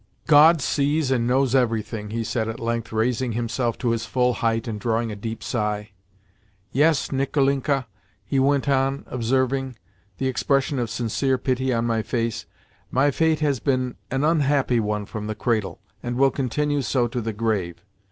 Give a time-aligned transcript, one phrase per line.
[0.25, 4.67] "God sees and knows everything," he said at length, raising himself to his full height
[4.67, 5.91] and drawing a deep sigh.
[6.71, 7.85] "Yes, Nicolinka,"
[8.25, 9.75] he went on, observing,
[10.17, 12.47] the expression of sincere pity on my face,
[12.89, 17.21] "my fate has been an unhappy one from the cradle, and will continue so to
[17.21, 17.85] the grave.